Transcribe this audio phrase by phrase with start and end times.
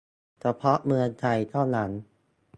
[0.41, 1.91] เฉพาะเมืองไทยเท่านั้น!